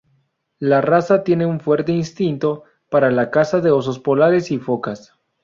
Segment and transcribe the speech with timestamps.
[0.57, 5.13] La raza tiene un fuerte instinto para la caza de osos polares y focas.